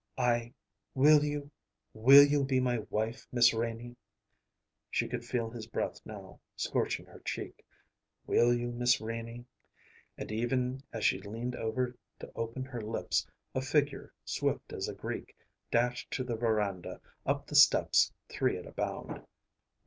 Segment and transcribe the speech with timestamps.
[0.17, 0.51] I
[0.95, 1.51] Will you
[1.93, 3.97] will you be my wife, Miss Renie?"
[4.89, 7.63] She could feel his breath now, scorching her cheek.
[8.25, 9.45] "Will you, Miss Renie?"
[10.17, 14.95] And even as she leaned over to open her lips a figure, swift as a
[14.95, 15.35] Greek,
[15.69, 19.21] dashed to the veranda up the steps three at a bound.